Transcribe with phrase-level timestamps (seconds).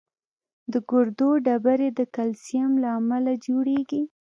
[0.71, 4.01] د ګردو ډبرې د کلسیم له امله جوړېږي.